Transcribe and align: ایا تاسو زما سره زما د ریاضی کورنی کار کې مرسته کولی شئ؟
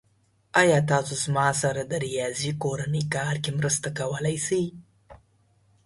ایا 0.61 0.79
تاسو 0.91 1.13
زما 1.25 1.47
سره 1.61 1.81
زما 1.83 1.89
د 1.91 1.93
ریاضی 2.05 2.51
کورنی 2.63 3.03
کار 3.15 3.35
کې 3.43 3.51
مرسته 3.59 3.89
کولی 3.99 4.37
شئ؟ 4.45 4.63